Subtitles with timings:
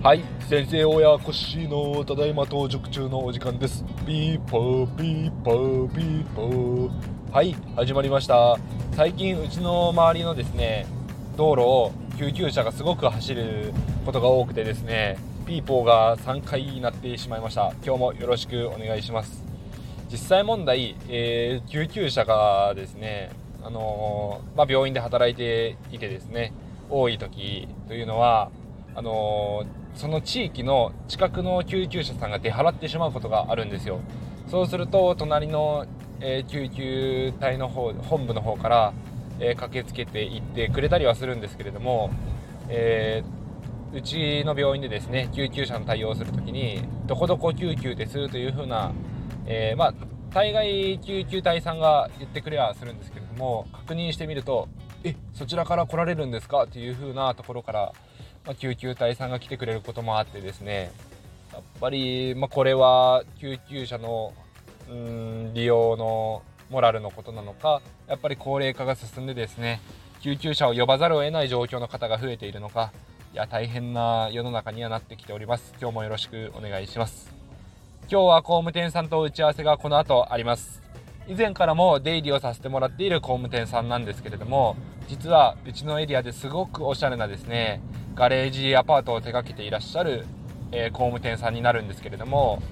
[0.00, 3.84] はい先生親子しのただいま到着中のお時間です。
[4.06, 6.90] ピーポーピーポーピーポー。
[7.32, 8.56] はい始まりました。
[8.92, 10.86] 最近うちの周りのですね
[11.36, 13.72] 道路を救急車がすごく走る
[14.06, 15.18] ことが多くてですね
[15.48, 17.72] ピーポーが3回になってしまいました。
[17.84, 19.42] 今日もよろしくお願いします。
[20.12, 23.32] 実際問題、えー、救急車がですね
[23.64, 26.52] あのー、まあ、病院で働いていてですね
[26.90, 28.50] 多い時というのは
[28.94, 34.00] あのーその地域の近くの救急車さんが出払ってしまうことがあるんですよ。
[34.48, 35.86] そうすると隣の、
[36.20, 38.92] えー、救急隊の方本部の方から、
[39.40, 42.10] え、駆けつけていってくれたりはするんですけれども、
[42.68, 43.22] え、
[43.92, 48.92] うちの病院でですね救急車の対応する時にどこどこ救急ですというふうな、
[49.46, 49.94] えまあ
[50.34, 54.68] 大概救急隊さんが言ってくれはするんですけれども確認してみると
[55.04, 56.66] えそちらから来られるんですか？
[56.66, 57.92] というふうなところから
[58.44, 60.92] まあ、救急隊さんが来てくれることもあってですね。
[61.50, 64.34] やっぱり、まあ、これは救急車の
[64.90, 69.80] うん利用のモラルのことなのかやっぱり高齢化が進んでですね
[70.20, 72.92] 救急車を呼ばざるを得ない状況の方が増えているのか
[73.32, 75.74] いや大変な世の中にはなってきております。
[75.80, 77.43] 今日もよろしくお願いします。
[78.06, 80.82] 今日は工務店さんと打ち合わせがこの後あります。
[81.26, 84.76] 以前からも出入りをさせてもらっている工務店さんなんですけれども
[85.08, 87.80] 実はうちのエリアですごくおしゃれなですね
[88.14, 90.26] ガレージアパートを手掛けていらっしゃる、
[90.70, 92.62] えー、工務店さんになるんですけれども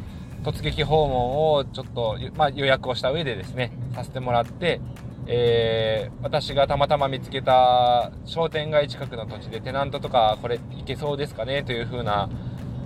[0.42, 4.83] 突撃訪問をちょっと、まあ、予約をした上でですねさせてもらって、
[5.27, 11.62] えー、私がたまたま見つけた商店街近くの土地でテナントとかこれ行けそうですかね？
[11.62, 12.28] という風な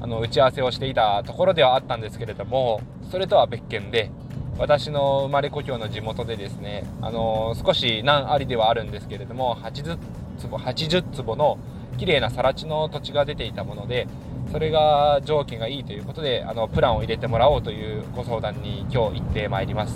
[0.06, 4.12] あの打ち合わせをしていたところではあったんですけれどもそれとは別件で
[4.56, 9.98] 私の生まれ故郷の地元でですね、あの、少し難ありではあるんですけれども80
[10.38, 11.58] 坪 ,80 坪の
[11.98, 14.06] 綺麗な更地の土地が出ていたもので
[14.52, 19.94] それが条件がいいということであのプランを入れてもらおうというご相談に今日行ってまいります。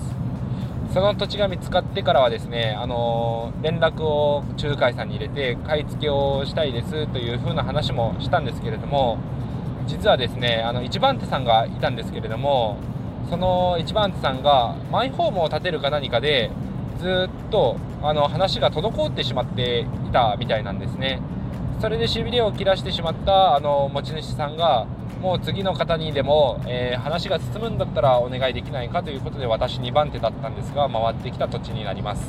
[0.92, 9.18] その土地が見つかってからはですねあの連絡を仲介さんに入れて買い付けをしたいですというふうな話もしたんですけれども
[9.86, 12.76] 実はですねあの一番手さんがいたんですけれども
[13.28, 16.50] その一番手さんがマイホームを建てるか何かで
[16.98, 21.20] ずっとあの話が滞ってしまっていたみたいなんですね。
[21.80, 24.86] それでしびれを切らしてしまったあの持ち主さんが
[25.22, 32.22] もう次の方にでも、えー、話が進むんだったらお願いできないかということで私2番手だったんですが回ってきた土地になります。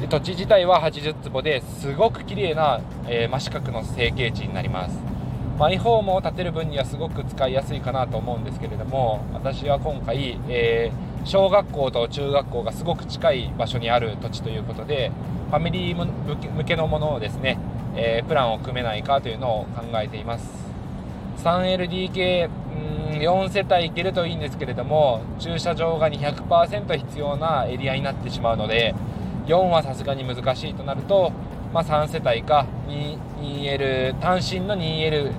[0.00, 5.15] で土地自体は80坪ですごく綺麗な、えー、真四角の成形地になります。
[5.58, 15.10] マイホームを建てる分にはすごく使いやすいかなと思うんですけれども私は今回、えー、小学校と中学校がすごく近い場所にある土地ということで
[15.48, 17.58] ファミリー向けのものをですね
[17.96, 20.46] えー、プランを組めないかというのを考えています。
[21.42, 22.48] 3LDK
[23.12, 28.94] 4世帯行けるといいんですけれども駐車場が200%必要なエリアになってしまうので
[29.46, 31.32] 4はさすがに難しいとなると、
[31.72, 35.32] まあ、3世帯か 2L 単身の 2L、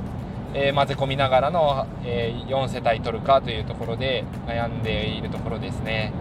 [0.54, 6.14] えー、混ぜ込みながらの、えー、4世帯取るかというところで悩んでいるところですね。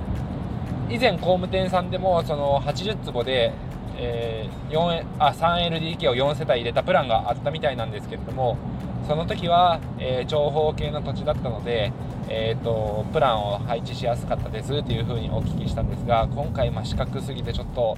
[0.88, 3.52] 以前工務店さんでもその80坪で
[3.98, 8.58] えー、3LDK を4世帯入れたプランがあったみたいなんですけれども
[9.06, 11.92] その時は、えー、長方形の土地だったので、
[12.28, 17.96] えーと、プランを配置しやすかったですっていう風にお聞きしたんですが今回ま四角すぎてちょっと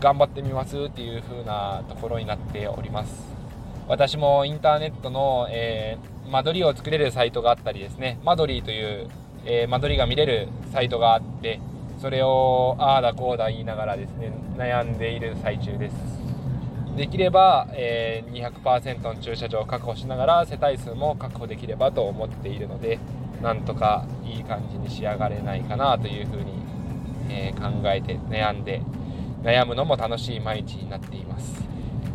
[0.00, 3.33] 頑張ってみますっていう風なところになっております。
[3.86, 9.08] 私もインターネットの、えー、間取りを作れるサイトがあったりですね間取りという、
[9.44, 11.60] えー、間取りが見れるサイトがあって
[12.00, 15.94] それをああだこうだ言いながらですね悩んでいる最中です。
[16.96, 23.00] できれば、えー、200%の駐車場を確保しながら世帯数も確保できればと思っているので
[23.42, 26.52] なんとかいい感じに仕上がれないかなというふうに、
[27.30, 28.80] えー、考えて悩んで
[29.42, 31.73] 悩むのも楽しい毎日になっています。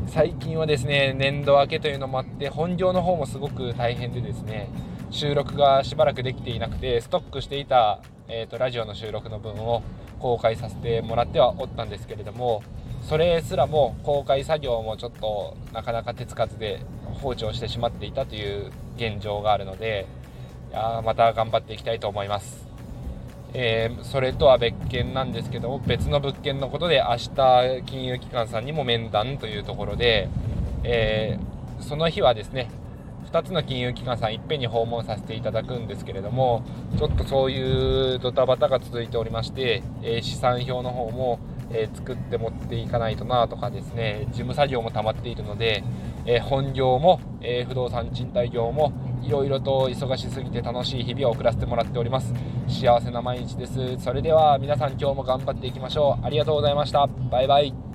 [0.10, 4.70] 最近はですね年度明けというのもあって本業の方もすごく大変でですね
[5.12, 8.02] 収録がしばらくできていなくてストックしていた
[8.32, 9.82] えーと、ラジオの収録の分を
[10.20, 12.62] 公開させてもらってはおったんですけれども
[13.02, 16.82] それすらも公開作業もちょっとなかなか手つかずで
[17.22, 20.06] 放置をしてしまっていたという現状があるので
[20.70, 22.69] いやまた頑張っていきたいと思います、
[23.54, 30.30] えー、それとは別件なんですけども別の物件のことで明日金融機関さんにも面談というところで、
[30.84, 32.70] えー、その日はですね
[33.32, 36.64] 2つの金融機関さんいっぺんに訪問させていただくんですけれども
[36.98, 41.40] ちょっとそういうドタバタが続いておりまして、えー、資産表の方も
[41.72, 45.84] え、作って持っていかないとなとかですね事務作業も溜まっているので、
[46.26, 48.92] え、本業も、え不動産賃貸業も
[49.24, 52.34] いろいろと忙しすぎて楽しい日々を送らせてもらっております。
[52.68, 53.98] 幸せな毎日です。
[54.00, 56.26] それでは皆さん今日も頑張っていきましょう。
[56.26, 57.08] ありがとうございました。
[57.08, 57.89] バイバイ。